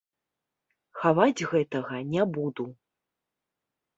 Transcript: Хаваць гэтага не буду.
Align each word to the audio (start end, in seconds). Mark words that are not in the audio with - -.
Хаваць 1.01 1.45
гэтага 1.51 1.95
не 2.15 2.23
буду. 2.37 2.65